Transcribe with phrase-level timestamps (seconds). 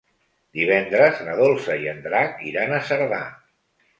[0.59, 3.23] Divendres na Dolça i en Drac iran a Cerdà.